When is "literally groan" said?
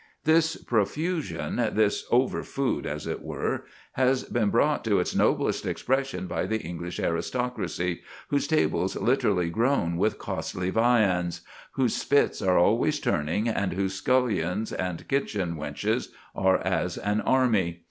8.95-9.97